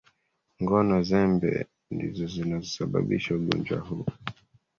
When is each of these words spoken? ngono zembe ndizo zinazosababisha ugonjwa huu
ngono 0.61 0.93
zembe 1.09 1.51
ndizo 1.93 2.25
zinazosababisha 2.33 3.29
ugonjwa 3.37 3.77
huu 3.85 4.05